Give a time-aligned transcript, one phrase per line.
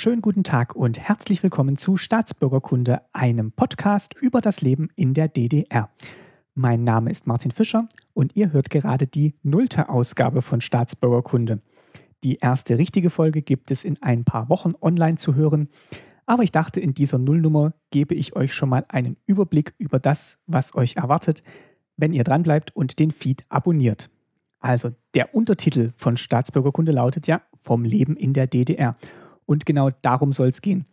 [0.00, 5.26] Schönen guten Tag und herzlich willkommen zu Staatsbürgerkunde, einem Podcast über das Leben in der
[5.26, 5.90] DDR.
[6.54, 11.62] Mein Name ist Martin Fischer und ihr hört gerade die nullte Ausgabe von Staatsbürgerkunde.
[12.22, 15.68] Die erste richtige Folge gibt es in ein paar Wochen online zu hören,
[16.26, 20.38] aber ich dachte, in dieser Nullnummer gebe ich euch schon mal einen Überblick über das,
[20.46, 21.42] was euch erwartet,
[21.96, 24.10] wenn ihr dranbleibt und den Feed abonniert.
[24.60, 28.94] Also der Untertitel von Staatsbürgerkunde lautet ja Vom Leben in der DDR.
[29.48, 30.84] Und genau darum soll es gehen.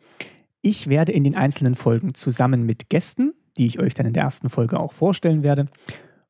[0.62, 4.24] Ich werde in den einzelnen Folgen zusammen mit Gästen, die ich euch dann in der
[4.24, 5.68] ersten Folge auch vorstellen werde,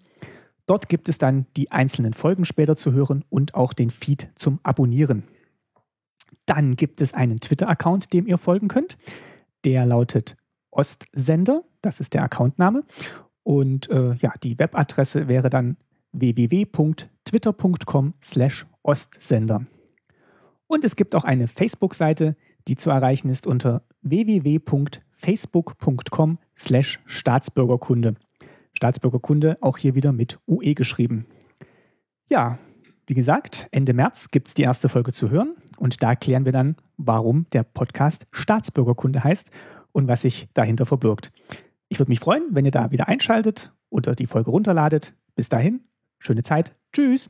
[0.67, 4.61] Dort gibt es dann die einzelnen Folgen später zu hören und auch den Feed zum
[4.63, 5.25] Abonnieren.
[6.47, 8.99] Dann gibt es einen Twitter-Account, dem ihr folgen könnt.
[9.65, 10.37] Der lautet
[10.71, 12.85] Ostsender, das ist der Accountname.
[13.43, 15.77] Und äh, ja, die Webadresse wäre dann
[16.13, 19.67] www.twitter.com slash Ostsender.
[20.67, 22.37] Und es gibt auch eine Facebook-Seite,
[22.69, 28.15] die zu erreichen ist unter www.facebook.com slash Staatsbürgerkunde.
[28.73, 31.27] Staatsbürgerkunde auch hier wieder mit UE geschrieben.
[32.31, 32.59] Ja,
[33.07, 36.53] wie gesagt, Ende März gibt es die erste Folge zu hören und da klären wir
[36.53, 39.51] dann, warum der Podcast Staatsbürgerkunde heißt
[39.93, 41.33] und was sich dahinter verbirgt.
[41.93, 45.13] Ich würde mich freuen, wenn ihr da wieder einschaltet oder die Folge runterladet.
[45.35, 45.83] Bis dahin,
[46.19, 46.75] schöne Zeit.
[46.91, 47.29] Tschüss.